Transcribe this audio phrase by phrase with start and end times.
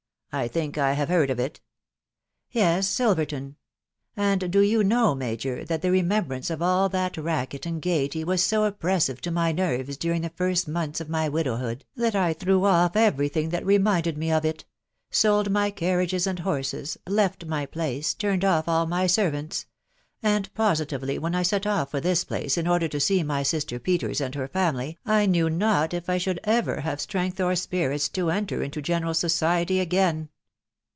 [0.41, 1.59] I think I have heard of it""
[2.51, 3.43] Yes, Silverton..•.
[4.15, 8.41] And do you know, major, that the remembrance of all that racket and gaiety was
[8.41, 12.63] so oppressive to my nerves during the first months of my widowhood, that I threw
[12.63, 14.63] off every thing that reminded me of it
[14.97, 18.85] ««*% w&Al wi €arri*g& und bona, let my place, turned off a&ix^ ieiNWQft&% o 194
[18.85, 19.67] THE WIDOW BARNABY.
[20.23, 23.79] and positively, when I sot off for this place in order to gee my sister
[23.79, 28.07] Peters and her family, I knew not if I should ever have strength or spirits
[28.09, 30.29] to enter into general society again."